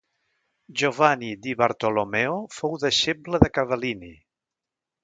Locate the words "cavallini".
3.61-4.15